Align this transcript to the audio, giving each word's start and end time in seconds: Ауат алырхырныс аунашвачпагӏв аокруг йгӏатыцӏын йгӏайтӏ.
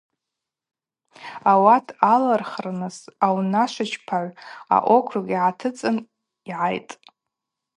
Ауат 1.51 1.87
алырхырныс 2.13 2.97
аунашвачпагӏв 3.25 4.37
аокруг 4.75 5.25
йгӏатыцӏын 5.33 5.97
йгӏайтӏ. 6.49 6.93